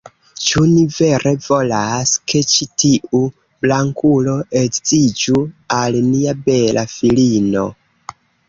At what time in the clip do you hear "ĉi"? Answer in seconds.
2.53-2.67